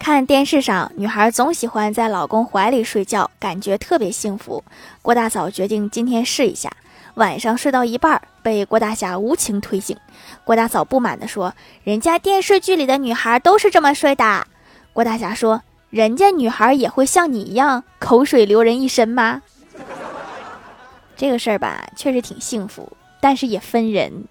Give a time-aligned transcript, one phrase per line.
[0.00, 4.64] 看电视上，女孩总喜欢在老公怀里睡觉，感觉特别幸福。
[5.02, 6.72] 郭大嫂决定今天试一下，
[7.16, 9.94] 晚上睡到一半被郭大侠无情推醒。
[10.42, 14.46] 郭大嫂不满地说：「人家电视剧里的女孩都是这么睡的。」
[14.94, 15.60] 郭大侠说：
[15.90, 19.42] 「人家女孩也会像你一样口水流人一身吗？
[21.14, 22.90] 这个事儿吧，确实挺幸福，
[23.20, 24.24] 但是也分人。」